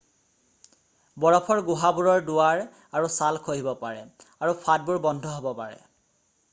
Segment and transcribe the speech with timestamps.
[1.25, 2.63] বৰফৰ গুহাবোৰৰ দুৱাৰ
[3.01, 5.83] আৰু চাল খহিব পাৰে আৰু ফাঁটবোৰ বন্ধ হব পাৰে